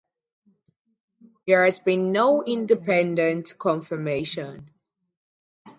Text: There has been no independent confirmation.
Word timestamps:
There 1.45 1.63
has 1.63 1.79
been 1.79 2.11
no 2.11 2.43
independent 2.43 3.53
confirmation. 3.59 4.71